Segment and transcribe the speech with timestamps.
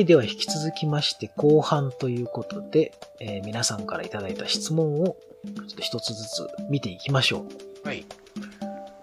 [0.00, 7.44] はい、では引き続きまして後半ということで、えー皆さんからいただいた質問をちょっと一つずつ見ていきましょ
[7.84, 7.86] う。
[7.86, 8.06] はい。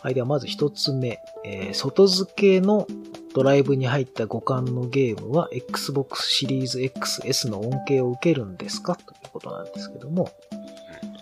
[0.01, 2.87] はい、ではまず一つ目、えー外付けの
[3.35, 8.95] ドライブに入った互換のゲームは Xbox シリーズ XS の恩恵を受けるんですか？
[8.95, 10.31] ということなんですけども、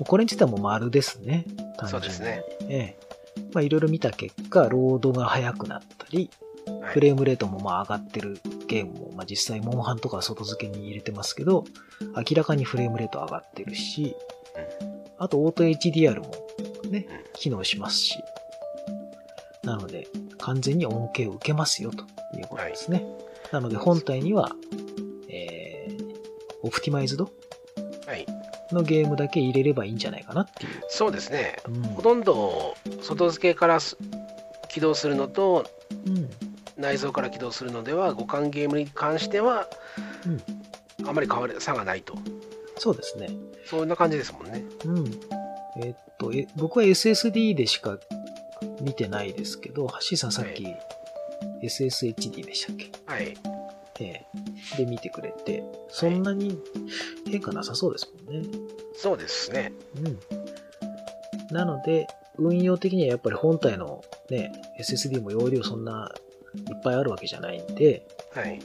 [0.08, 1.44] これについてはもう丸ですね。
[1.78, 2.44] 単純にそうですね。
[2.70, 2.98] ええ。
[3.52, 6.30] まあいろいろ見た結果、ロードが速くなったり、はい
[6.86, 11.64] フレームレートもまあ上がってるゲームも、まあ実際モンハンとかは外付けに入れてますけど、
[12.16, 14.16] 明らかにフレームレート上がってるし、
[15.18, 16.32] あとオート HDR も
[16.90, 18.18] ね、機能しますし、
[19.64, 20.08] なので
[20.40, 22.04] 完全に恩恵を受けますよと
[22.38, 23.06] いうことですね。
[23.52, 24.52] なので本体には、
[25.30, 26.16] えー、
[26.62, 27.32] オプティマイズド
[28.06, 28.26] はい。
[28.72, 30.70] のゲームだけ入れればいいんじゃないかなっていう。
[30.90, 31.58] そうですね。
[31.68, 33.98] うんほとんど外付けからす
[34.70, 35.66] 起動するのと
[36.08, 36.30] うん
[36.78, 39.68] 内蔵から起動するのでは互換ゲームに関しては
[40.26, 40.30] う
[41.04, 42.16] んあまり変わり差がないと
[42.78, 43.30] そうですね。
[43.66, 45.06] そんな感じですもんねうん。
[45.82, 47.98] えっと、え僕は SSD でしか
[48.82, 50.72] 見てないですけど、ハッシーさんさっき、は
[51.64, 52.92] SSHD でしたっけ？
[53.06, 53.34] はい
[54.00, 54.26] ええ。
[54.78, 56.60] で見てくれて、そんなに
[57.30, 58.48] 変化なさそうですもんね。
[58.96, 61.56] そうですねうん。
[61.56, 66.12] なので、運用的にはやっぱり本体のね、SSD も容量そんな
[66.56, 68.60] いっぱいあるわけじゃないんで、はい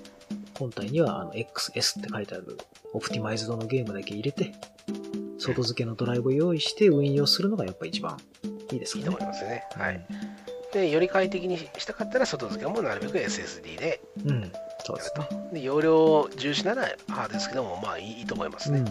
[0.58, 2.58] 本体にはあの XS って書いてある
[2.92, 4.52] オプティマイズドのゲームだけ入れて、
[5.38, 8.18] 外付けのドライブを用意して運用するのがやっぱ一番
[8.70, 9.16] いいですいいかね。
[9.16, 10.06] と思いますねはい
[10.72, 14.52] でより快適にしたかったら外付けもなるべく SSD でうん。
[14.84, 15.26] そうですね。
[15.28, 18.84] とで容量重視ならハードですけどもまあいいいいと思いますね、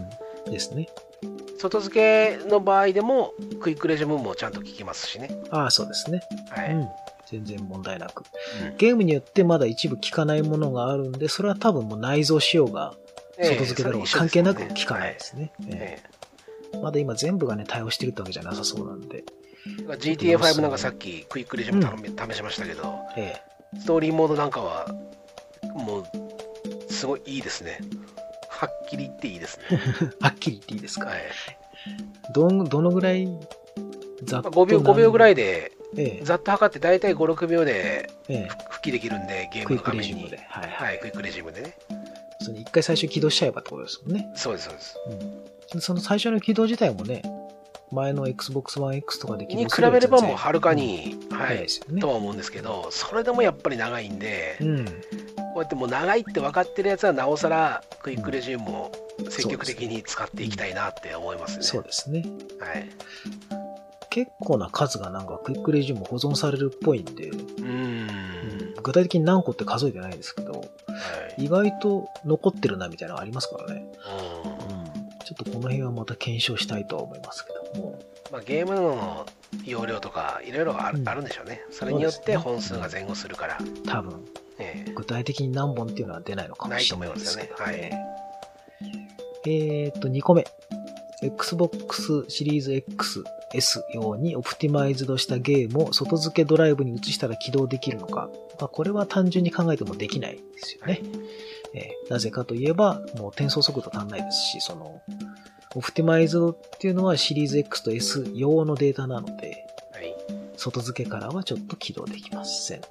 [0.46, 0.52] うん。
[0.52, 0.90] ですね。
[1.58, 6.22] 外付けの場合でもクイックレジュムもちゃんと効きますしねああ、そうですね。
[6.50, 6.90] はい、うん。
[7.32, 8.24] 全然問題なく。
[8.64, 12.94] うんゲームによってまだ一部効かないものがあるんで、それは多分もう内蔵仕様が
[13.42, 15.52] 外付けだろうが関係なく効かないですね。
[15.68, 16.20] えええ
[16.82, 19.24] まだ今全部がね、対応してるってわけじゃなさそうなんで。
[19.82, 23.36] え GTA5 なんかさっきクイックレジュム試しましたけど、え
[23.78, 24.88] ストーリーモードなんかは
[25.74, 27.80] もうすごいいいですね
[28.50, 29.78] はっきり言っていいですね、え
[30.24, 31.08] はっきり言っていいですか？
[31.08, 31.20] はい
[32.34, 33.28] どん、どのぐらい、
[34.24, 35.72] ざっまあ、と5秒 ,5 秒ぐらいで。
[35.94, 40.38] でええざっと測って大体56秒でええ復帰できるんでゲームの画面にレジュムで。
[40.48, 40.86] はいは。
[40.86, 41.76] はいいクイックレジュムでね
[42.42, 44.32] その一回最初起動しちゃえばってことですもんね。
[44.36, 44.96] そうですそうです
[45.74, 45.82] うん。
[45.82, 47.22] その最初の起動自体もね、
[47.92, 52.10] 前の Xbox One X とかで起に動すれば比べればもうはるかに、うんはい早いですよねと。
[52.10, 54.86] は思うんですけどそれでもやっぱり長いんで、うん。
[54.86, 54.92] こ
[55.56, 58.92] うやってもう長いって分かってるやつはなおさらクイックレジュムを
[59.30, 61.64] 積極的に使っていきたいなって思いますね。
[61.64, 62.24] そうですね。
[62.60, 62.90] はい。
[64.10, 68.74] 結構な数がなんかクイックレジュム保存されるっぽいんで、うーん。
[68.82, 70.66] 具体的に何個って数えてないですけど、は
[71.38, 71.46] い。
[71.46, 73.86] 意外と残ってるなみたいなのありますからね。
[74.44, 74.86] うんうん。
[75.26, 78.00] ちょっとこの辺はまた検証したいとは思いますけども。
[78.32, 79.26] まあ、ゲームの
[79.66, 81.62] 容量とかいろいろある,、うんでしょうね。
[81.72, 84.26] それによって本数が前後するから、多分、
[84.60, 88.20] ええ具体的に何本っていうのは出ないのかもしれないですけど、ないと思いますよ
[89.46, 90.46] えーっと、2個目。
[91.22, 92.74] Xbox シリーズ
[93.54, 98.30] XS 用にオプティマイズドしたゲームを外付けドライブに移したら起動できるのか。
[98.60, 101.02] まあ、これは単純に考えてもできないですよね。
[101.74, 105.02] えーなぜかといえば、もう転送速度足んないですし、その、
[105.76, 110.16] オプティマイズドっていうのはシリーズ X と S 用のデータなので、はい。
[110.58, 112.88] 外付けからはちょっと起動できませんと。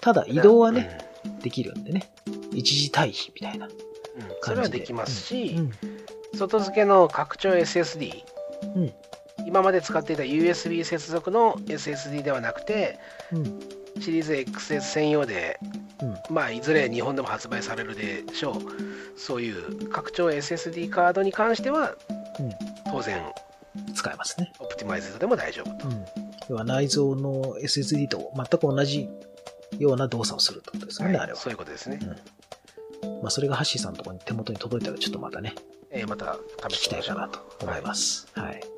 [0.00, 0.98] ただ移動はね、
[1.42, 2.12] できるんでね。
[2.52, 3.72] 一時退避みたいなうん。
[3.72, 4.40] うん感じで。
[4.40, 5.72] それはできますし、うん。
[6.38, 8.22] 外付けの拡張 SSD、
[8.76, 8.92] うん。
[9.46, 12.98] 今まで使っていた USB 接続の SSD ではなくて、
[13.32, 13.60] うん。
[14.00, 15.58] シリーズ XS 専用で、
[16.00, 16.34] うん。
[16.34, 19.18] まあ、いずれ日本でも発売されるでしょう。
[19.18, 21.94] そういう拡張 SSD カードに関しては、
[22.38, 22.52] うん。
[22.90, 23.22] 当然、
[23.94, 24.52] 使えますね。
[24.58, 25.88] オプティマイズドでも大丈夫と。
[25.88, 26.04] うん。
[26.48, 29.08] 要は内蔵の SSD と全く同じ
[29.78, 31.38] ような動作をするってことですよね、あれは。
[31.38, 31.98] そういうことですね。
[33.22, 35.54] まあ、それがハッシーさんのところに手元に届いたらちょっとまたね、
[35.90, 38.26] えーまた聞きたいか試してみましょうなと思います。
[38.34, 38.71] はい。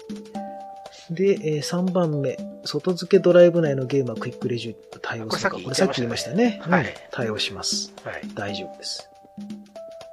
[1.11, 2.37] で、えー3番目。
[2.65, 5.57] 外付けドライブ内のゲームはクイックレジュ対応するか。
[5.57, 6.61] ここれさっき言いましたね。
[6.63, 7.93] はいうん対応します。
[8.05, 8.23] はい。
[8.35, 9.09] 大丈夫です。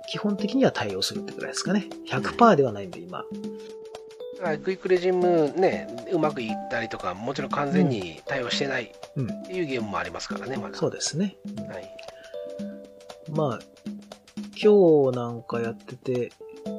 [0.10, 1.88] 基本的には対応するってくらいですかね。
[2.10, 3.24] 100%ではないんで、今。
[4.40, 9.44] だからクイックレジムね、うまくいったりとか、もちろん完全に対応してないっうん。
[9.44, 10.78] ていうゲームもありますからね、まだ。
[10.78, 11.38] そうですね。
[11.70, 11.96] はい。
[13.32, 13.60] まあ、
[14.62, 16.32] 今日なんかやってて、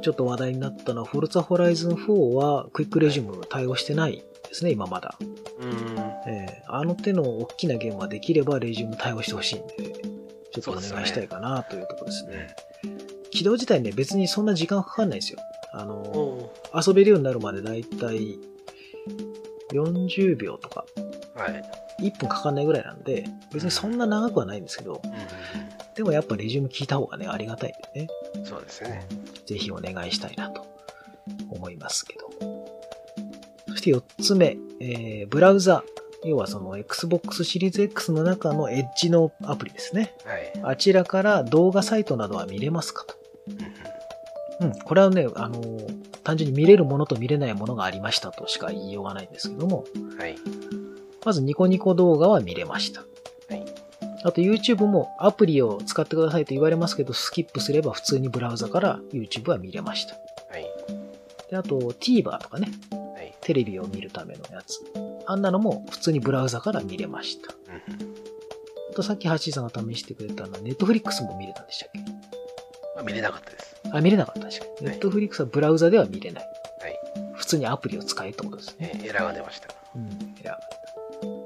[0.03, 5.17] ちょっと話題になったのは、フォルツァホライズン4はクイックレジュム対応してないですね、今まだ。
[5.21, 5.99] うーん。
[6.29, 9.93] えーあの手の大きなゲームはできればレジュム対応してほしいんで、
[10.53, 12.49] ちょっとお願いしたいかなというところですうんね。
[13.31, 15.39] 起動自体ね、別にそんな時間かかんないですよ。
[15.75, 18.39] あの、お遊べるようになるまでだいたい
[19.73, 21.63] 40秒とか、ーはい。
[22.01, 25.19] 1分かかんないぐらいなんで、別にそんな長くはないんですけど、うんうん
[25.97, 29.07] でもやっぱレジューム聞いた方がね、ありがたいんでね、うんそうですね。
[29.47, 30.67] ぜひお願いしたいなと
[31.51, 32.31] 思いますけど。
[33.69, 35.85] そして4つ目、えー、ブラウザ。
[36.25, 40.15] 要はその Xbox シリーズ X の中のエッジのアプリですね。
[40.25, 40.53] はい。
[40.63, 43.17] あちらから動画サイトなどは見れますかと。
[44.61, 49.85] うん、これはね、あのー単純に見れるものと見れないものがありましたとしか言いようがないんですけども、
[50.19, 50.37] はい。
[51.25, 53.05] まずニコニコ動画は見れました。
[54.23, 54.31] はい。
[54.31, 60.15] あと YouTube もアプリを使ってくださいと言われますけど、スキップすれば普通にブラウザから YouTube は見れました。
[60.15, 60.67] はい。
[61.51, 62.69] で、あと TVer とかね、
[63.15, 63.35] はい。
[63.41, 64.81] テレビを見るためのやつ。
[65.27, 67.55] あんなのも普通にブラウザから見れました。
[67.89, 68.13] うんうん
[68.93, 72.01] あとさっきハッシーさんが試してくれたのは、Netflix も見れたんでしたっけ？
[72.95, 73.77] まあ見れなかったです。
[73.91, 76.45] あ、見れなかったんでしたっけはい Netflix はブラウザでは見れない。
[76.45, 76.99] はい。
[77.33, 78.93] 普通にアプリを使えってことですね。
[78.97, 79.69] えーエラーが出ました。
[79.97, 80.09] うん、い
[80.45, 80.59] や。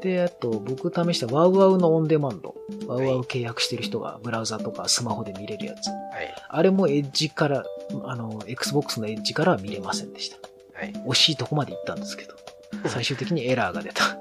[0.00, 2.54] で、あと、僕試したワウワウのオンデマンド。
[2.86, 5.88] ワウワウ契約してる人がブラウザとかスマホで見れるやつ。
[5.88, 6.34] はい。
[6.48, 7.64] あれもエッジから、
[8.04, 10.38] あの、Xbox のエッジからは見れませんでした。
[10.78, 10.92] はい。
[10.92, 12.34] 惜しいとこまで行ったんですけど、
[12.86, 14.18] 最終的にエラーが出た。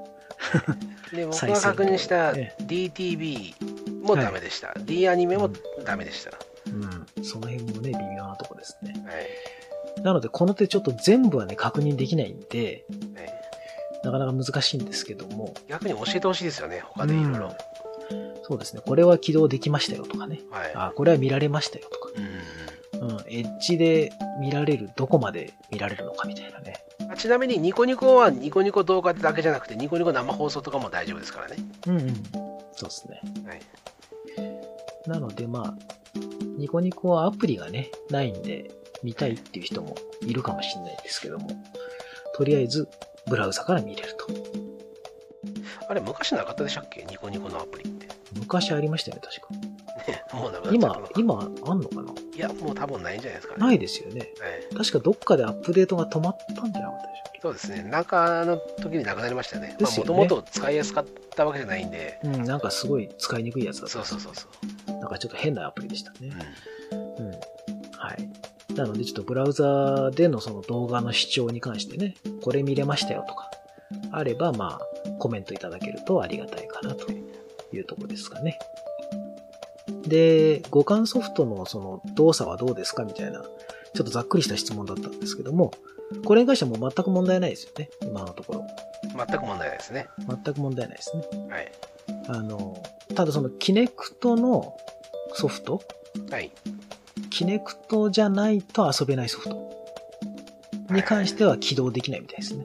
[1.14, 4.74] で、僕が確認したえ DTV もダメでした。
[4.80, 5.50] D アニメも
[5.84, 6.30] ダメでした。
[6.30, 6.36] は
[6.66, 7.24] うん。
[7.24, 8.94] その辺もね、微妙なとこですね。
[9.98, 10.00] い。
[10.02, 13.35] なので、この手ちょっと全部はね、確認できないんで、はい
[14.06, 17.52] なかなか難しいんですけども、逆に教えてほしいですよね、他でいろいろ。
[18.44, 20.72] そうですね、これは起動できましたよとかね、はい。
[20.74, 26.74] あ、これは見られましたよとか、うんうん、エッジで見られる、どこまで見られるのかみたいなね。
[27.16, 31.56] ちなみにニコニコはニコニコ動画だけじゃなくてニコニコ生放送とかも大丈夫ですからね。
[31.88, 32.14] うんうん。
[32.72, 33.20] そうですね。
[33.46, 33.60] はい。
[35.08, 35.74] なので、まあ、
[36.56, 38.70] ニコニコはアプリがね、ないんで、
[39.02, 41.48] 見たいっていう人もいるかもしれないですけども、
[42.34, 42.88] とりあえず、
[43.28, 44.26] ブラウザから見れると。
[45.88, 47.04] あれ、昔なかったでしたっけ？
[47.04, 48.08] ニコニコのアプリって。
[48.34, 49.54] 昔ありましたよね、確か。
[50.10, 52.12] ね、 もうなくな今今、あんのかな？
[52.34, 53.66] いや、もう多分ないんじゃないですかね。
[53.66, 54.20] ないですよね。
[54.20, 54.26] は
[54.72, 54.76] い。
[54.76, 57.82] 確かどっかでアップデートが止まったんじゃなかったでしょそうですね。
[57.84, 59.76] なんかあの時になくなりましたね。
[59.80, 61.04] もともと使いやすかっ
[61.36, 62.18] たわけじゃないんで。
[62.24, 63.92] うん、なんかすごい使いにくいやつだった。
[63.92, 64.48] そうそうそうそ
[64.88, 64.92] う。
[64.98, 66.32] なんかちょっと変なアプリでしたね。
[66.92, 67.30] ううん。
[67.30, 68.28] はい。
[68.76, 73.50] なのでちょっとブラウザでのその動画の視聴に関してね、これ見れましたよとか、
[74.12, 78.58] あればまあ、コメントいただけるとありがたいかなというところですかね。
[80.06, 85.72] で、互換ソフトのその動作はどうですかみたいな、ちょっとざっくりした質問だったんですけども、
[86.24, 88.60] これに関してはもう全く問題ないですよね、今のところ。
[88.60, 88.66] ん。
[89.16, 90.06] 全く問題ないですね。
[90.28, 91.22] 全く問題ないですね。
[91.48, 91.72] はい。
[92.28, 92.82] あの、
[93.14, 94.76] ただそのキネクトの
[95.32, 95.80] ソフト、
[96.30, 96.50] はい。
[97.36, 99.70] キネクトじゃないと遊べないソフト
[100.90, 102.64] に関しては起動できないみたいですね。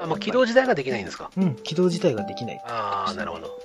[0.00, 1.32] あ、もう起動自体ができないんですか？
[1.36, 2.62] うん、起動自体ができない。
[2.64, 3.58] ああ、なるほど。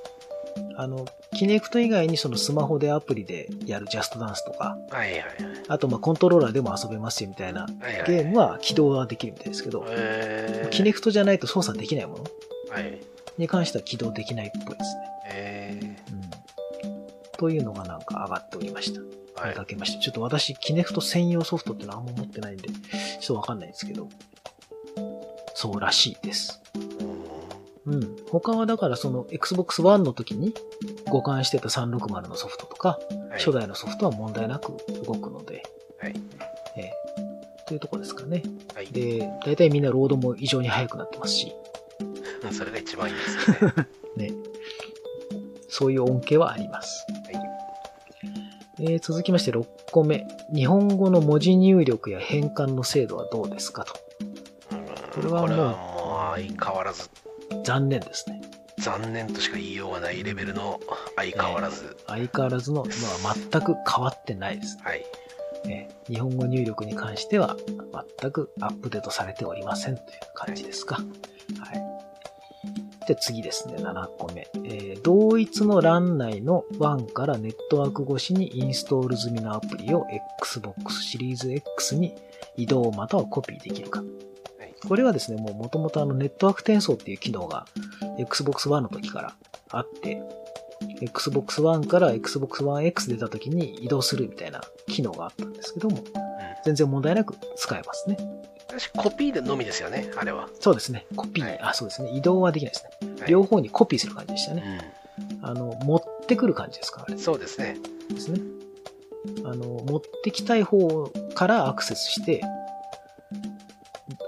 [0.75, 5.27] あの、キネクト以外にそのスマホでアプリでやるジャストダンスとか、はいはいはい。
[5.67, 12.23] あとまあコントローラーでも遊べますよみたいなはいはい、ゲームは起動はできるみたいですけど、えー、キネクトじゃないと操作できないもの
[12.71, 12.99] はい。
[13.37, 15.01] に関しては起動できないっぽいですね。
[15.27, 17.37] えうん。
[17.37, 19.01] というのがなんか上がっておりました。
[19.45, 19.65] い見か。
[19.65, 19.99] けました。
[19.99, 24.09] ちょっと私、キネクト専用ソフトってのはあんま持ってないんで、ちょっとわかんないですけど、
[25.55, 26.61] そうらしいです。
[26.75, 27.23] うん
[27.85, 28.15] うん。
[28.29, 30.53] 他はだからその Xbox One の時に
[31.05, 34.73] 互換してた360のソフトとか、はい初代のソフトは問題なく
[35.05, 35.63] 動くので、
[35.99, 36.13] はい。
[36.77, 36.93] ええ
[37.65, 38.43] というところですかね。
[38.75, 38.87] はい。
[38.87, 41.51] で、大体みんなロードも異常に速くなってますし、
[42.43, 43.87] う んそれが一番いいですよね。
[44.29, 44.33] ね。
[45.67, 47.07] そういう恩恵はあります。
[48.83, 48.93] はい。
[48.93, 50.25] えー続きまして6個目。
[50.53, 53.85] 日本語の文字入力や変換の精度はどうですか？
[53.85, 53.93] と。
[55.15, 57.09] これはもうもう相変わらず
[57.63, 58.41] 残念ですね。
[58.79, 60.79] 残念としか言いようがないレベルの
[61.15, 62.83] 相変わらず、相変わらずの、
[63.23, 65.05] まあ、全く変わってないですはい。
[65.65, 65.89] ね。
[66.09, 67.55] 日本語入力に関しては
[68.19, 70.95] 全くアップデートされておりませんという感じですか？
[70.95, 71.92] はい。
[73.07, 74.47] で、次ですね、7個目。
[74.63, 80.07] えー同一の LAN 内の WAN からネットワーク越しにインストール済みのアプリを
[80.39, 82.15] Xbox シリーズ X に
[82.55, 83.99] 移動またはコピーできるか。
[83.99, 84.05] は
[84.65, 87.65] いこれはですね、もう元々あのネットワーク転送っていう機能が
[88.17, 89.35] Xbox One の時から
[89.71, 90.21] あって、
[91.01, 96.03] Xbox One から Xbox One X 出た時に移動するみたいな機能があったんですけども、うん
[96.63, 98.17] 全然問題なく使えますね。
[98.79, 100.49] 私コピーでのみですよね、あれは。
[100.59, 101.05] そうですね。
[101.15, 102.11] コピー、はいあ、そうですね。
[102.13, 103.11] 移動はできないですね。
[103.21, 104.63] はい両方にコピーする感じでしたね。
[104.97, 105.03] うん
[105.41, 107.77] あの、持ってくる感じですかあれそうですね。
[108.09, 108.39] ですね。
[109.45, 112.41] あの、持ってきたい方からアクセスして、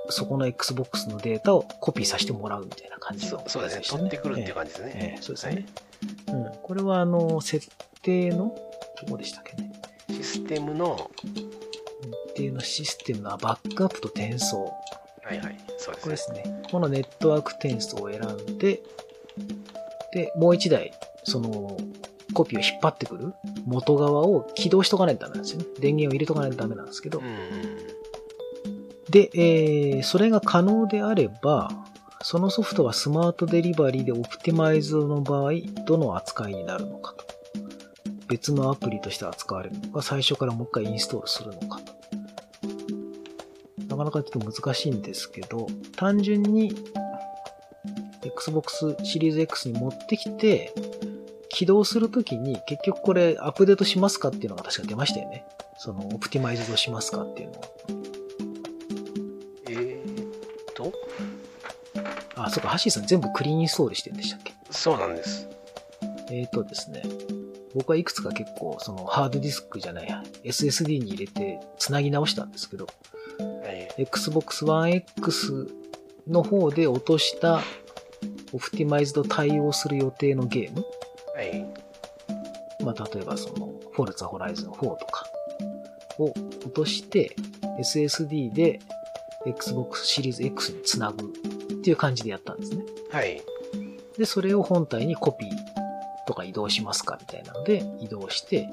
[0.10, 3.84] そこの Xbox のデータをコピーさせてもらうみたいな感じの、そうそうですね。
[3.86, 4.92] 取ってくるっていう感じですね。
[4.96, 5.66] ええそうですね。
[6.28, 6.52] うん。
[6.62, 7.68] これは、あの、設
[8.02, 8.56] 定の、
[9.02, 9.72] どこでしたっけね。
[10.10, 11.10] システムの、
[12.36, 14.74] 設定のシステムのバックアップと転送。
[15.24, 15.58] はいはい。
[15.78, 16.12] そうこれでね。
[16.12, 16.64] ですすね。
[16.70, 18.82] このネットワーク転送を選んで、
[20.14, 21.78] で、もう一台、その、
[22.34, 23.34] コピーを引っ張ってくる
[23.66, 25.66] 元側を起動しとかないとダメなんですよね。
[25.80, 27.22] 電源を入れとかないとダメなんですけど。
[29.10, 31.70] で、えーそれが可能であれば、
[32.22, 35.52] そのソフトはスマートデリバリーでオプティマイズの場合、
[35.86, 37.26] どの扱いになるのかと。
[38.28, 41.75] 別のアプリとして扱われるのか、最初からもう一回インストールするのかと。
[43.96, 46.76] なかなかちょっと難しいんですけど、単純に
[48.24, 50.74] Xbox シリーズ X に持ってきて、
[51.50, 55.46] 起動するときに結局これアップデートしますかっていうのが確か出ましたよね。
[55.78, 57.62] そのオプティマイズドしますかっていうのを。
[59.70, 60.92] えーっと、
[62.36, 64.54] あ、そうか、ハッシーさん全部クリーンインストールしてるんでしたっけ？
[64.72, 65.48] そうなんです。
[66.32, 67.04] えーとですね、
[67.74, 72.96] 僕はいくつか結構、そのハードディスクじゃないや、SSD に入れて繋ぎ直したんですけど、はい。
[73.98, 75.68] Xbox One X
[76.28, 77.62] の方で落とした
[78.52, 80.86] オプティマイズド対応する予定のゲーム、
[81.36, 81.66] はい。
[82.84, 85.26] まあ、例えばその、フォルツァホライズン4とか
[86.20, 87.36] を落として、
[87.80, 88.80] SSD で
[89.46, 92.84] Xbox シリーズ X につなぐっていう感じでやったんですね。
[93.12, 93.42] はい。
[94.18, 95.50] で、それを本体にコピー
[96.28, 98.70] とか移動しますかみたいなので移動して、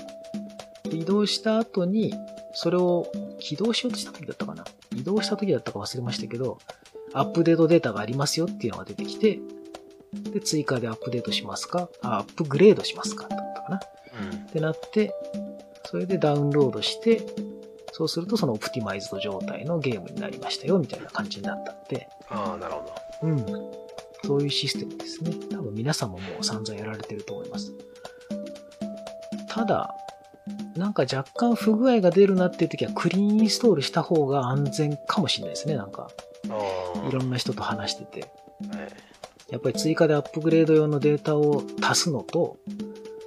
[0.84, 2.14] で移動した後に、
[2.54, 3.06] それを
[3.42, 4.64] 起動しようとした時だったかな？
[4.94, 6.58] 移動した時だったか忘れましたけど、
[7.12, 9.40] アップデートデータがありますよっていうのが出てきて、
[10.12, 11.88] で、追加でアップデートしますか？
[12.02, 13.80] あ、アップグレードしますかだったかな？
[14.30, 14.52] うんっ。
[14.52, 15.12] てなって、
[15.86, 17.26] それでダウンロードして、
[17.92, 23.28] そうするとそのオプティマイズド状態のゲームになりましたよみたいな感じになったんで、ああ、なるほど。
[23.28, 23.46] うん。
[24.24, 25.32] そういうシステムですね。
[25.50, 27.72] 多分皆さんももう散々やられてると思います。
[29.48, 29.94] ただ、
[30.76, 35.76] なんか若干不具合が出るなっていう時はクリーンインストールした方が安全かもしれないですね。
[35.76, 36.10] なんか。
[37.08, 38.20] いろんな人と話してて。
[38.20, 38.30] はい。
[39.50, 42.56] やっぱり追加でアップグレード用のデータを足すのと、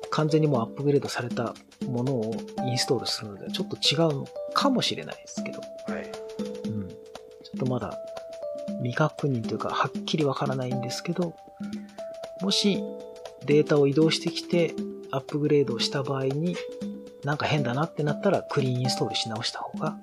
[0.10, 1.54] 完全にもうアップグレードされた
[1.88, 5.60] ものをインストールするのではちょっと違うのかもしれないですけど。
[5.60, 6.12] はい。
[6.66, 6.90] うん。
[6.90, 6.96] ちょ
[7.58, 7.98] っとまだ
[8.80, 11.36] 未確認というか、はっきりわからないんですけど、
[12.42, 12.84] もし
[13.46, 14.74] データを移動してきて
[15.12, 16.56] アップグレードをした場合に、
[17.26, 19.98] なんか変だなってなったらクリーンインストールし直した方が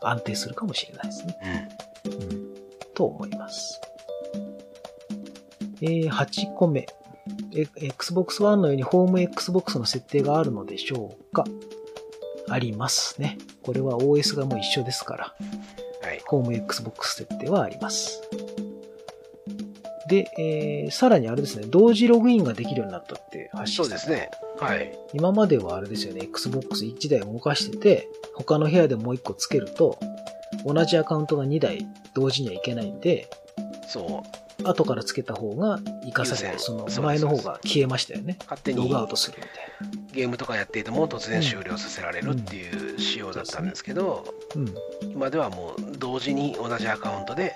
[0.00, 1.68] 安定するかもしれないですね。
[2.06, 2.12] うん。
[2.12, 2.54] うん。
[2.94, 3.80] と思います。
[5.82, 6.86] えー、8個目。
[7.54, 11.44] え Xbox One のようにホーム Xbox の設定があるのでしょうか
[12.48, 13.38] ありますね。
[13.62, 15.34] これは OS がもう一緒ですから。
[16.02, 16.22] はい。
[16.26, 18.22] ホーム Xbox 設定はあります。
[20.08, 24.30] で、えーさらにあれですね、同時ログインができるようになったって発信そうですね。
[24.64, 24.98] はい。
[25.12, 29.98] 今まではあれですよね、Xbox1 台動かしてて、他の部屋でもう1個つけると、
[30.64, 33.28] 同じアカウントが2台同時にはいけないんで、
[33.88, 34.44] そう。
[34.62, 38.36] 後からつけた方が活かされて、その前の方が消えましたよね。
[38.40, 39.52] 勝手にログアウトするみたい
[40.12, 45.10] ゲームとかやっていても突然終了させられるっていう仕様だったんですけど、な。
[45.10, 47.54] 今ではもう同時に同じアカウントで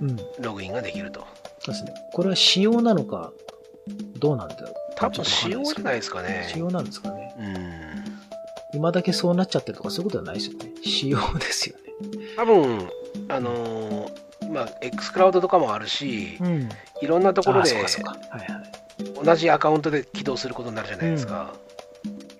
[0.00, 0.10] うん。
[0.10, 0.16] うん。
[0.40, 1.26] ログインができると。
[1.60, 1.94] そうですね。
[2.12, 3.32] これは仕様なのか、
[4.18, 4.74] どうなんだろう。
[4.96, 6.28] 多分仕様じゃないですかね。
[6.28, 6.48] ね。
[6.52, 7.34] 仕様なんですかね。
[7.38, 8.04] うん。
[8.74, 10.72] 今だけそうなっちゃってるとかそういうことはないですよね。
[10.82, 11.82] 仕様ですよね。
[12.36, 12.90] 多分、
[13.28, 16.68] あのー今、X クラウドとかもあるし、ん。
[17.02, 17.72] いろんなところあで。
[19.22, 21.54] 同じアカウントで起動することになるじゃないですか。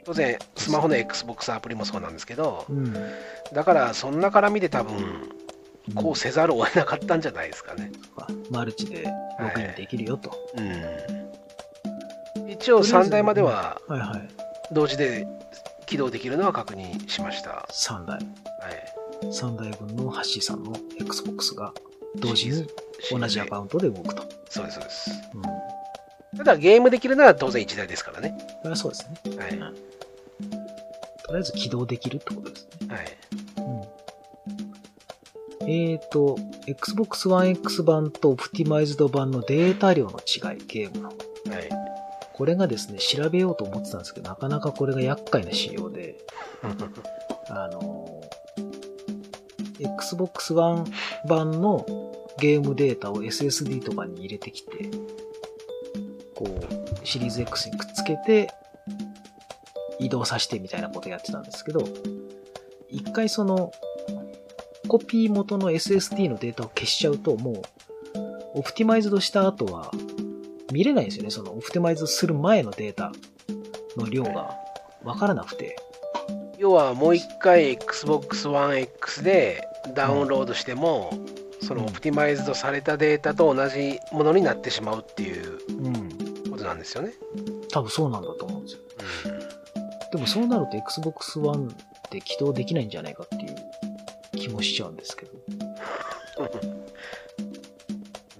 [0.05, 2.95] 当然、スマホの XBOX アプリもそうなんですけど、うん。
[3.53, 5.31] だからそんな絡みで多分、
[5.95, 7.93] こうせざるを得なかったんじゃないですかね。
[8.51, 9.05] マルチで
[9.39, 10.37] ログインできるよと。
[10.57, 11.20] うん。
[12.61, 13.81] 一応3台までは。
[14.73, 15.27] 同時で
[15.87, 17.51] 起動できるのは確認しました。
[17.51, 18.19] は3台。
[18.21, 19.27] い。
[19.27, 21.73] 3台分のハッシーさんの Xbox が
[22.17, 22.67] 同時に
[23.11, 24.23] 同じアカウントで動くと。
[24.49, 25.11] そうです、そうです。
[26.33, 26.39] うん。
[26.39, 28.37] ただゲームできるのは当然1台ですからね。
[28.63, 29.37] これはそうですね。
[29.37, 29.57] はい。
[29.57, 29.75] うん
[31.31, 32.89] とりあえず起動できるってことですね。
[32.93, 33.19] はい。
[35.63, 35.71] うん。
[35.71, 36.37] えーと、
[36.67, 41.13] Xbox One X 版と Optimized 版のデータ量の違い、ゲームの。
[42.41, 42.41] はい。
[42.41, 46.17] これがですね、調べようと思ってたんですけど、なかなかこれが厄介な仕様で、
[47.49, 48.23] あの、
[49.79, 50.85] Xbox One
[51.29, 51.85] 版の
[52.39, 54.91] ゲームデータを SSD とかに入れてきて、
[56.35, 58.51] こう、シリーズ X にくっつけて、
[59.99, 61.85] 移動させてみたいなことやってたんですけど、
[62.89, 63.71] 一回その、
[64.89, 67.63] コピー元の SSD のデータを消しちゃうと、もう、
[68.55, 69.93] オプティマイズドした後は、
[70.73, 71.31] 見れないんですよね。
[71.31, 73.13] その、オプティマイズする前のデータ
[73.97, 74.57] の量が
[75.03, 75.77] わからなくて。
[76.59, 81.13] 要はもう一回 Xbox One X でダウンロードしても、
[81.63, 86.09] そのオプティマイズドされたデータと同じものになってしまうっていううん。
[86.51, 87.13] ことなんですよね。
[87.71, 88.81] 多分そうなんだと思うんですよ。
[90.11, 91.75] うでもそうなると Xbox One
[92.11, 93.57] で起動できないんじゃないかっていう
[94.33, 95.33] 気もしちゃうんですけど。
[95.33, 95.39] ん、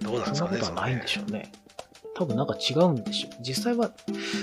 [0.11, 1.51] どうなんですそんかね、なことはないんでしょょうね。
[2.21, 3.35] 多分なんか違うんでしょう。
[3.41, 3.89] 実際は、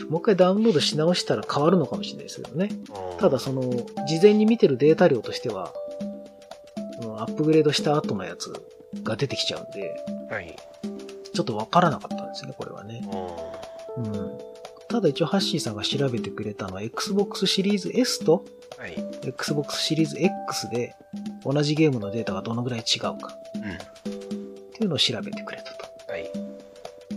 [0.08, 2.70] もう一回ダウンロードし直したら変わるのかもしれないですけどね。
[3.20, 5.72] ただその、事前に見てるデータ量としては、
[7.18, 8.52] アップグレードした後のやつ
[9.04, 10.56] が出てきちゃうんで、の、はい。
[11.32, 13.08] ちょっとわからなかったんですね、これはね。
[13.96, 14.38] ううん。
[14.88, 18.44] ただ一応ハッシーさんが調べてくれたのは Xbox シリーズ S と
[18.78, 18.96] んはい。
[19.22, 20.96] Xbox シリーズ X で
[21.44, 23.62] 同じゲームのデータがどのぐらい違うかうん。
[23.70, 24.18] っ
[24.72, 25.87] ていうのを調べてくれたと。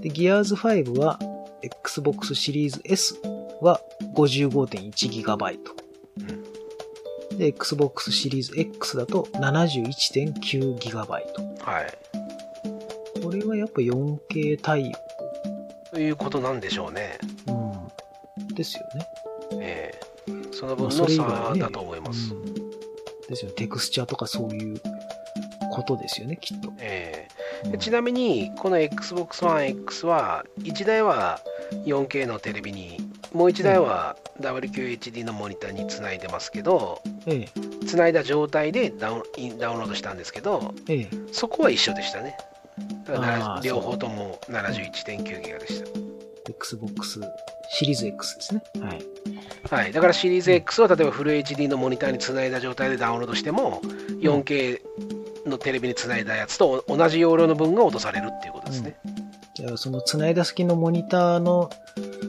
[0.01, 0.09] はい。
[0.09, 1.19] で、Gears 5は
[1.61, 3.15] Xbox シリーズ S
[3.61, 3.81] は
[4.15, 5.57] 55.1GB。
[6.19, 7.37] うん。
[7.37, 11.07] で、Xbox シリーズ X だと 71.9GB。
[11.07, 11.97] はい。
[13.23, 14.91] これはやっぱ 4K 対
[15.91, 17.19] ということなんでしょうね。
[17.47, 17.73] 応。
[18.39, 18.55] うん。
[18.55, 19.07] ですよね。
[19.59, 20.01] ええ
[20.51, 22.33] そのまあ分の差だと思います。
[22.33, 22.71] うん
[23.31, 23.55] ですよね。
[23.55, 24.81] テクスチャーとかそういう
[25.71, 26.71] ことですよね、きっと。
[26.79, 27.20] えうん
[27.73, 31.39] えちなみに、この Xbox One X は、1台は
[31.85, 32.97] 4K のテレビに、
[33.33, 37.47] もう1台は WQHD のモニターにつないでますけど、え
[37.87, 40.73] つないだ状態でダウンダウンロードしたんですけど。
[41.31, 42.35] そこは一緒でしたね。
[43.63, 45.89] 両方とも71.9ギガでした。
[46.49, 47.21] Xbox
[47.69, 48.63] シリーズ X ですね。
[48.81, 49.01] はい。
[49.69, 53.81] はい、だからシリーズ X を例えばフル HD のモニターにつないだ状態でダウンロードしても、
[54.19, 54.81] 4K
[55.45, 58.97] のテレビにつないだやつと同じ容量の分が落とされるっていうことですね。
[59.55, 61.69] じゃあ、その繋いだ先のモニターの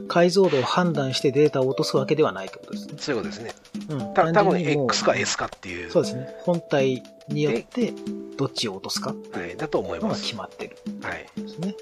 [0.09, 2.95] 解像度を判断してデータを落とすわけではないってことですね。
[2.99, 3.53] そういうことですね。
[3.89, 4.15] うん。
[4.15, 6.35] た多分 X か S かっていう、そうですね。
[6.41, 7.93] 本体によって
[8.37, 10.25] どっちを落とすかってはいい、だと思いうのがます。
[10.25, 11.75] 決まってるはい、んですね。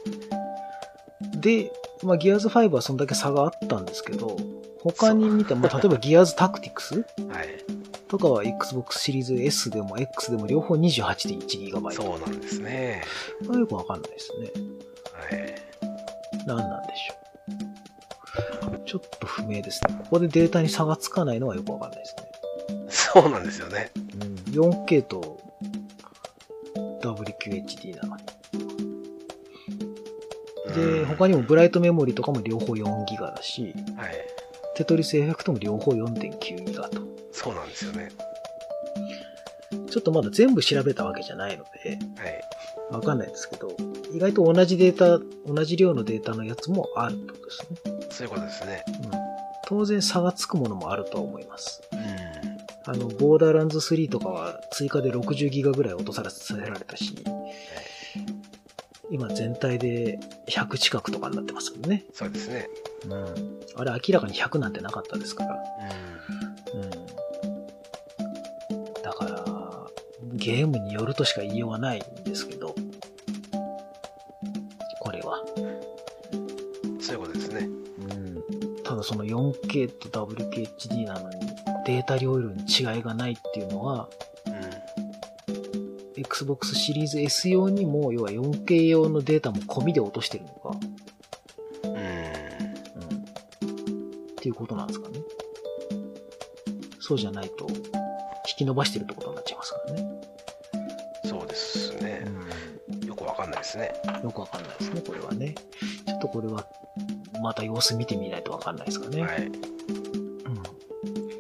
[1.37, 4.37] で、まあ、ギアーズ5はそんだけ差があったんですけど、
[4.83, 6.95] 他に見ても、まあ例えばギアーズタクティクス？
[6.95, 7.07] はい、
[8.11, 11.91] とかは Xbox シリーズ S でも X でも両方 28.1GB。
[11.93, 13.05] そうなんですね。
[13.47, 14.51] これよくわかんないですね。
[15.15, 17.21] はい、何なんでしょう。
[18.85, 19.95] ちょっと不明ですね。
[20.03, 22.31] ここでデータに差がつかないのはよくわかんないですね。
[22.89, 23.93] そうなんですよね。
[23.95, 25.41] うん、4K と
[27.03, 28.23] WQHD なのに。
[30.75, 34.15] で、うん他にもブライトメモリとかも両方 4GB だし、はい、
[34.75, 37.10] テトリスエフェクトも両方 4.9GB と。
[37.43, 38.11] そうなんですよね。
[39.91, 43.75] ちょっとまだ全部調べたわけじゃないので、はい、わかんないですけど、
[44.15, 45.19] 意外と同じデータ、
[45.51, 48.09] 同じ量のデータのやつもあるってことですね。
[48.11, 48.85] そういうことですね。
[49.05, 49.11] うん。
[49.67, 51.81] 当然差がつくものもあるとは思います。
[51.93, 57.15] うん、あの、ボーダーランズ3とかは追加で60ギガぐらい落とさせられたし、
[59.11, 62.05] 今全体で100近くとかになってますもんね。
[62.13, 62.69] そうですね。
[63.07, 63.61] うん。
[63.77, 65.55] あれ明らかに100なんてなかったですから。
[65.55, 66.10] う
[70.41, 72.75] ゲームによるとしか言いようがないんですけど、
[74.99, 75.39] これは。
[75.39, 77.61] ん、そういうことですね。
[77.61, 78.83] うん。
[78.83, 81.37] ただその 4K と WKHD なのに
[81.85, 84.09] データ容量に違いがないっていうのは、
[84.47, 90.71] うん、Xbox シリーズ S 用にも、要は 4K 用のデータも込みで落としてるのか、
[91.85, 91.97] うん、うん。
[91.97, 92.05] っ
[94.37, 95.21] ていうことなんですかね。
[96.99, 100.10] そうじゃないと、引き伸ばしてるってことになっちゃいますからね。
[103.71, 103.93] ですね。
[104.19, 104.23] うん。
[104.25, 105.55] よくわかんないですね、これはね。
[106.07, 106.67] ちょっとこれは、
[107.41, 109.23] また様子見てみないとわかんないですかね。
[109.23, 109.47] はい。
[109.47, 109.53] うん。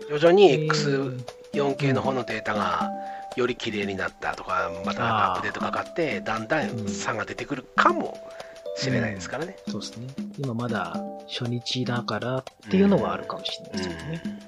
[0.09, 2.91] 徐々にえー X4K の方のデータが
[3.37, 8.17] より綺麗になったとか、またアップデートかかって、だんだん差が出てくるかも
[8.77, 9.57] しれないですからね。
[9.69, 10.07] そうですね。
[10.39, 10.97] 今まだ
[11.29, 14.23] 初日だからっていうのはあるかもしれないですけどね。
[14.25, 14.41] うん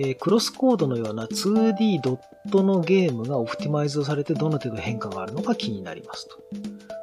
[0.00, 2.18] えークロスコードのような 2D ドッ
[2.50, 6.38] トのゲームがオプティマイズされてどの程度変化があるのか気になりますと。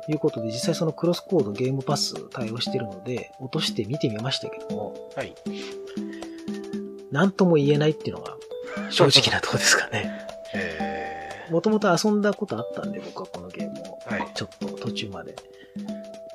[0.08, 5.34] いうことで、実際そのクロスコードゲームパス対応しているので、落として見てみましたけども、はい。
[7.12, 8.36] なんとも言えないっていうのが
[8.92, 10.28] 正直なところですかね。
[10.54, 14.00] えもともと遊んだことあったんで、僕はこのゲームを。
[14.08, 14.32] ー、はい。
[14.36, 15.36] ちょっと途中まで。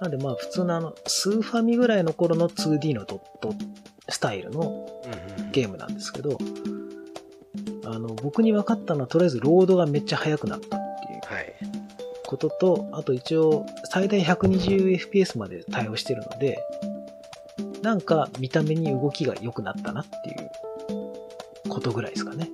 [0.00, 3.54] なんでまあ普通のあの、スーファミぐらいの頃の 2D のドット
[4.08, 6.49] スタイルのうんうんゲームなんですけど、あの、
[8.22, 11.54] 僕に分かったのはとりあえずロードがめっちゃ速くなったっていうはい。
[12.26, 16.62] ことと、あと一応最大 120fps まで対応してるので、
[17.82, 22.48] なんか見た目に動きが良くなったなっていうことぐらいですかね。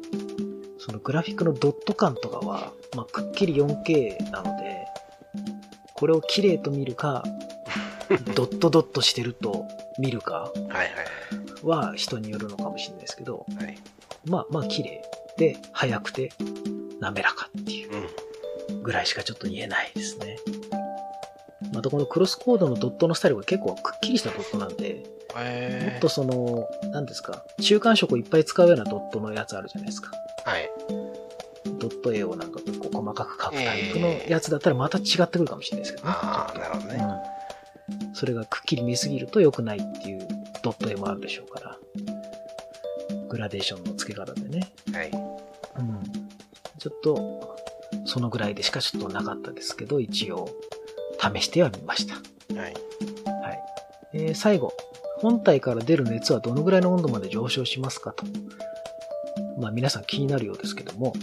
[0.78, 4.86] そのグラフィックのドット感とかは、まあ、くっきり 4K なので、
[5.94, 7.24] これを綺麗と見るか、
[8.34, 9.66] ドットドットしてると
[9.98, 13.66] 見るかはいはいは人によるのかもしれないですけど、はい。
[13.66, 13.78] はい。
[14.26, 15.02] まあまあ綺麗
[15.38, 16.32] で、速くて、
[17.00, 17.90] 滑らかっていう
[18.70, 18.82] うん。
[18.82, 20.38] ぐらいしかちょっと言えないですね。
[21.72, 25.00] またこのクロスコードのドットのスタイルが結構くっきりしたドットなんで、も
[25.36, 30.10] えっとその、何ですか、中間色をいっぱい使うようなドットのやつあるじゃないですか。
[30.44, 30.70] はい。
[31.78, 36.14] ドット絵をなんか結構細かく描くタイプのやつだったらまた違ってくるかもしれないですけどね。
[36.16, 36.98] ああ、なるほどね。
[36.98, 38.14] とうん。
[38.14, 40.26] それがくっきり見すぎると良くないっていう
[40.62, 41.76] ドット絵もあるでしょうから。
[43.28, 44.72] グラデーションの付け方でね。
[47.06, 47.56] と、
[48.04, 50.48] そのぐらいでしかちょっとなかったですけど、一応、
[51.20, 52.14] 試してはみました。
[52.14, 52.20] は
[52.52, 52.62] い。
[52.64, 52.74] はい。
[54.12, 54.72] えー最後、
[55.18, 58.24] 本体から出る熱はどのぐらいの温度まで上昇しますかと。
[59.58, 61.14] まあ皆さん気になるようですけども、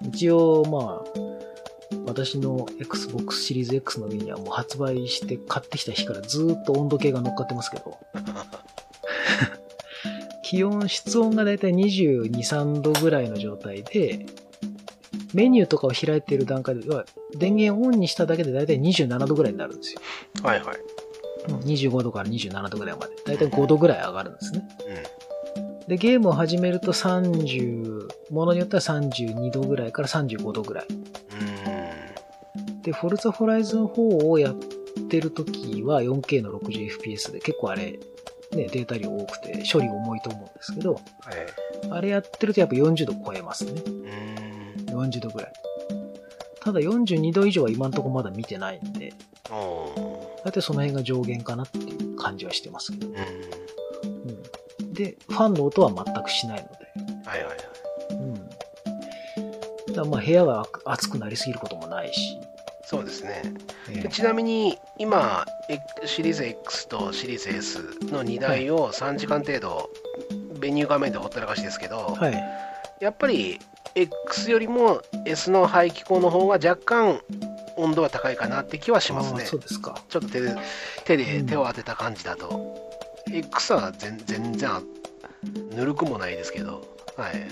[0.00, 0.14] うんうん。
[0.14, 1.10] 一応まあ、
[2.06, 7.98] 私の Xbox シリーズ X の上にはもう発売して買ってきた日からずーっと温度計が乗っかってますけど、
[10.44, 14.24] 気温、室温がだいたい22、3度ぐらいの状態で、
[15.34, 17.04] メニューとかを開いている段階で、要は
[17.36, 20.00] 電源オンにしただけでだいたい27度ぐらいになるんですよ。
[20.42, 20.76] はいはい。
[20.76, 20.98] うん
[21.48, 23.14] 25度から27度ぐらいまで。
[23.24, 24.68] だいたい5度ぐらい上がるんですね。
[25.86, 30.86] うで、ゲームを始めると30、ものによっては32度ぐらいから35度ぐらい。
[30.92, 30.96] ん。
[30.96, 32.82] うん。
[32.82, 34.54] で、フォルツァホライズン4をやっ
[35.08, 37.98] てる時は 4K の 60fps で結構あれ、ね、
[38.50, 41.02] データ量多くて処理重いと思うんですけど、はい。
[41.90, 43.72] あれやってるとやっぱ40度超えますね。
[45.02, 45.10] うん。
[45.10, 45.52] 40度ぐらい。
[46.60, 49.12] ただ42度以上は今んとこまだ見てないんで、
[50.44, 53.08] だいたいその辺が上限かなっていう感じはしてますけど。
[53.08, 53.14] うん。
[53.14, 56.78] うん、で、ファンの音は全くしないので。
[57.24, 57.56] はいはいはい。
[58.14, 59.94] うん。
[59.94, 62.36] だまあ部屋が暑くなりすぎることもないし。
[62.84, 63.42] そうですね。
[63.90, 65.44] えでちなみに今、
[66.06, 67.78] シリーズ X とシリーズ S
[68.10, 69.90] の2台を3時間程度、
[70.58, 72.42] メニュー画面でほったらかしですけど、はい。
[73.00, 73.60] やっぱり
[73.94, 77.20] X よりも S の排気口の方が若干
[77.76, 79.44] 温度は高いかなって気はしますね。
[79.44, 80.02] そうですか。
[80.08, 80.56] ちょっと手で
[81.04, 82.92] 手うんで手を当てた感じだと、
[83.30, 84.70] X は全全然
[85.70, 86.82] ぬるくもないですけど、
[87.16, 87.46] はい。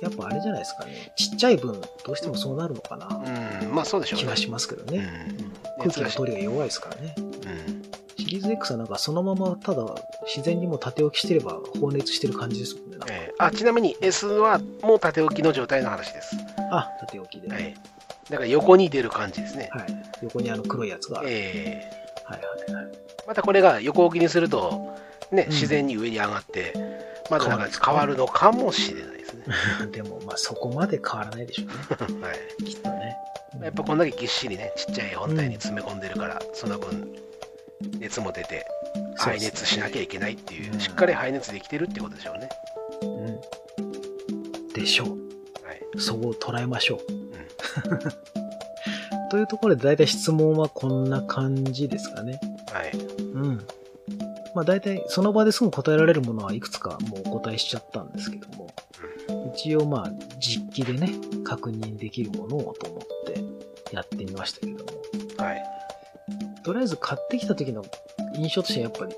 [0.00, 1.12] やっぱあれじゃないですかね。
[1.16, 3.06] ちっちゃい分、どうしてもそうなるのかな。
[3.62, 4.24] うん、まあそうでしょうね。
[4.26, 4.98] 気がしますけどね。
[5.40, 7.14] うん空気の通りが弱いですからね。
[7.18, 7.28] うん
[8.18, 9.86] シリーズ X はなんかそのままただ
[10.26, 12.98] 自然にもう縦置きしてれば放熱してる感じですもんね。
[12.98, 16.36] なんかえーあちなみに S はもう縦置きの状態の話です。
[16.70, 17.48] あ、縦置きで。
[17.48, 17.74] ははいい。。
[18.30, 19.70] だから横に出る感じですね。
[20.22, 21.28] 横にあの黒いやつがある。
[21.30, 21.90] え
[22.24, 22.84] はいはいはい。
[22.92, 24.96] ーまたこれが横置きにすると、
[25.30, 26.72] ね、うん自然に上に上がって、
[27.30, 29.44] まだなんか変わるのかもしれないですね。
[29.92, 32.20] でもまあそこまで変わらないでしょうね。
[32.26, 33.16] はい、きっとね。
[33.62, 37.16] やっぱこんだけぎっしりね、ちっちゃい本体に詰め込んでるから、その分、
[37.98, 38.66] 熱も出て、
[39.16, 42.48] 排熱しなきゃいけないっていう、うんしっかり排熱できてるってことでしょうね。
[43.02, 44.68] うん。
[44.72, 45.08] でしょう。
[45.66, 45.80] はい。
[45.98, 47.12] そう捉えましょう。
[47.12, 47.28] うん。
[49.30, 52.40] というところで大体質問はこんな感じですかね。
[52.72, 52.92] はい。
[52.94, 53.66] うん。
[54.54, 58.68] まあ大体その場ですぐ答えられるものはいくつかもうお答えしちゃったんですけども、
[59.54, 61.12] 一応まあ実機でね、
[61.44, 64.90] 確認できるものをと思ってやってみましたけども、
[65.36, 65.62] はい。
[66.62, 67.84] とりあえず買ってきた時の
[68.34, 69.14] 印象としてはやっぱり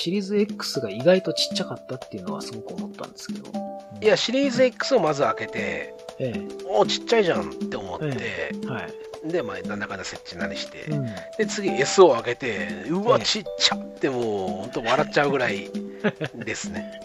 [0.00, 3.52] シリーズ X が意外とちっちゃかったっていうのはすごく思ったんですけど。
[4.00, 6.34] いや、シリーズ X をまず開けて、え
[6.66, 8.88] おちっちゃいじゃんって思って、えは
[9.26, 9.30] い。
[9.30, 11.06] で、まあ、なんだかんだ設置なりして、うん。
[11.36, 15.68] で、次 S を開けて、うわ、ええちっちゃってもう、本当笑っちゃうぐらい
[16.34, 17.00] ですね。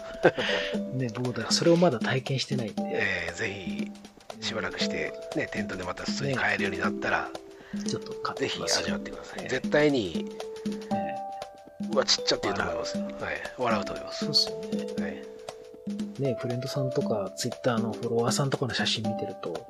[0.94, 3.92] ね、僕だからそれをまだ体験してないんで、えーぜひ、
[4.40, 7.28] しばらくして、ね、店頭でまた普通に買えるようになったら、
[7.86, 9.40] ちょっと買っぜひ味わってください。
[9.42, 10.45] ええ絶対に、え
[11.96, 13.04] うわ、ちっちゃって言うと思いますよ。
[13.04, 13.14] はい。
[13.56, 14.24] 笑うと思います。
[14.24, 14.56] そうっすよ
[15.00, 15.02] ね。
[15.02, 16.22] はい。
[16.22, 19.62] ね、フレンドさんとか、ツイッターのフォロワーさんとかの写真見てると、はい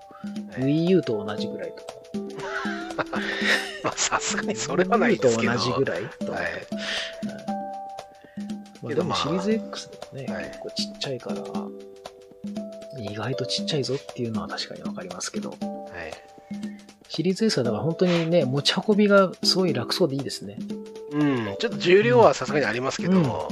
[0.62, 1.84] Wii U と同じぐらいとか、
[3.84, 5.52] まあ、さすがにそれはないですけ Wii ど。
[5.52, 6.42] U と同じぐらいとはい。
[8.82, 11.42] まあ、でもシリーズ X でもね、はい結構ちっちゃいから、
[12.98, 15.58] 意外とちっちゃいぞっていうのは確かにわかりますけど、はい。
[17.08, 20.58] シリーズ S はだから本当にね、持ち運びがすごい楽そうでいいですね。
[21.18, 23.22] うん、ちょっと重量はさすがにありますけど、うん。
[23.24, 23.48] ま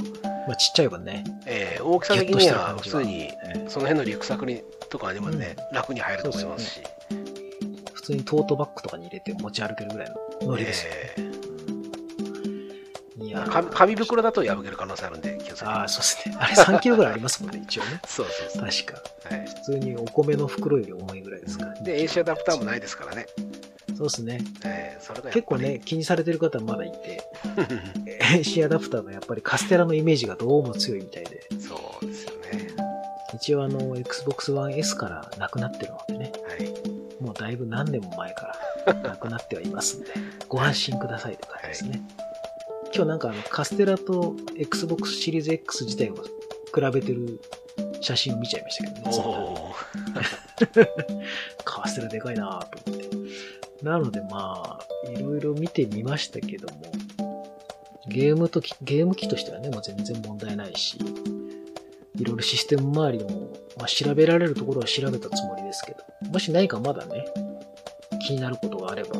[0.51, 1.23] あちっちゃい分ね。
[1.45, 3.29] えー大きさ的には普通に
[3.67, 6.81] その辺のリュックサックにとかにもね、楽に入ると思いますし、
[7.93, 10.09] 普通にトートバッグとかに入れて持ち歩けるぐらい
[10.41, 10.85] のノリです。
[10.85, 10.91] よ。
[10.93, 11.15] え。
[13.19, 13.49] ーいやー。
[13.49, 15.71] 紙紙袋だと破ける可能性あるんで気をつけて。
[15.71, 16.37] ああ、そうですね。
[16.39, 17.99] あれ3キロぐらいありますもんね、一応ね。
[18.05, 19.01] そうそうそう、確か。
[19.29, 23.25] はい、普通にお米の袋より重いぐらいですから、で AC アダプターもないですからね、
[23.95, 24.39] そうですね。
[24.65, 27.21] えーそれが結構ね、気にされてる方まだいて、
[28.33, 32.67] AC アダプターのやっぱりカステラのイメージがどうも強いみたいで、そうですよね。
[33.35, 36.73] 一応あの、Xbox One S からなくなってるのでね、はい。
[37.23, 38.55] もうだいぶ何年も前か
[38.85, 40.07] ら なくなってはいますんで、
[40.47, 42.01] ご安心くださいって感じですね。
[42.93, 47.39] 今日なんかあの、カステラと Xbox シリーズ X 自体を比べてる
[48.01, 49.17] 写真を見ちゃいましたけどね。
[49.17, 49.73] お
[51.63, 53.14] カステラでかいなぁと思って。
[53.81, 56.91] なのでまあ、いろいろ見てみましたけども、
[58.07, 60.97] ゲームとき、ゲーム機としてはね、もう全然問題ないし、
[62.15, 63.29] いろいろシステム周りも、
[63.77, 67.25] まあ、調べられるところは調べたつもりですけど、もし何かまだね、
[68.25, 69.19] 気になることがあれば、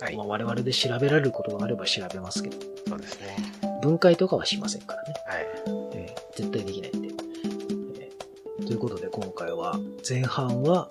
[0.00, 0.16] はい。
[0.16, 2.56] まあ、我々で調べられることがあれば調べますけど、
[2.88, 3.36] そうですね。
[3.82, 5.14] 分解とかはしませんからね。
[5.26, 5.46] はい。
[5.94, 7.08] えー絶対できないんで、
[8.00, 9.78] えーということで今回は
[10.08, 10.88] 前半は、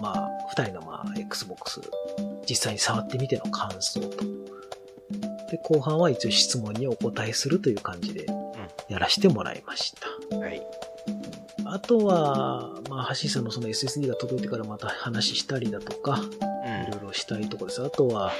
[0.00, 1.80] まあ、二人のまあ、Xbox
[2.48, 4.24] 実際に触ってみての感想と、
[5.50, 8.26] で、後半は一応質問にお答えするという感じで
[8.88, 9.94] やらせてもらいまし
[10.30, 10.36] た。
[10.36, 10.62] はい。
[11.66, 16.20] あとは、まあ、橋井さんのその SSD が届いてからまた話したりだとか、
[16.88, 17.84] いろいろしたいところです。
[17.84, 18.32] あとは、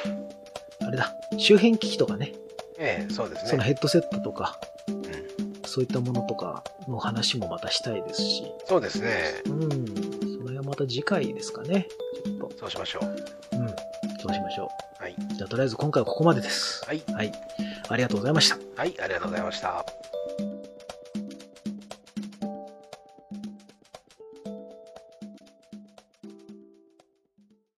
[0.81, 2.33] あれだ、周辺機器とかね、
[2.79, 4.59] ええそうですそのねヘッドセットとか、
[4.89, 5.03] うん。
[5.67, 9.43] そういったものとかの話もまたしたいですし、そうですね。
[9.47, 10.30] うん、
[10.85, 11.87] た次回ですかね。
[12.25, 13.03] ちょっそうしましょう
[13.51, 13.69] と、うん、
[14.19, 15.35] そうしましょはい、う。
[15.35, 16.85] じゃあ、とりあえず今回はここまでです。
[16.87, 17.33] はいはい。
[17.89, 18.59] ありがとうございました。
[18.77, 20.00] はい、ありがとうございました